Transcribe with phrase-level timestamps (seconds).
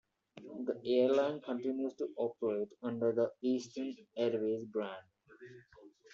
[0.65, 5.05] The airline continues to operate under the Eastern Airways brand.